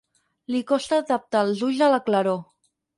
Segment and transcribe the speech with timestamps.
[0.55, 2.45] Li costa adaptar els ulls a la claror.